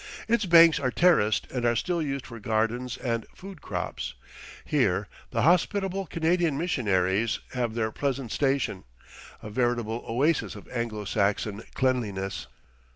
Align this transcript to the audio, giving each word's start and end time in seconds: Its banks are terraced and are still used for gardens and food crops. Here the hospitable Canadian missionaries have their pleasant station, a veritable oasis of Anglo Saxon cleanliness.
Its 0.27 0.47
banks 0.47 0.79
are 0.79 0.89
terraced 0.89 1.45
and 1.51 1.63
are 1.63 1.75
still 1.75 2.01
used 2.01 2.25
for 2.25 2.39
gardens 2.39 2.97
and 2.97 3.27
food 3.35 3.61
crops. 3.61 4.15
Here 4.65 5.07
the 5.29 5.43
hospitable 5.43 6.07
Canadian 6.07 6.57
missionaries 6.57 7.37
have 7.53 7.75
their 7.75 7.91
pleasant 7.91 8.31
station, 8.31 8.83
a 9.43 9.51
veritable 9.51 10.03
oasis 10.09 10.55
of 10.55 10.67
Anglo 10.69 11.05
Saxon 11.05 11.61
cleanliness. 11.75 12.47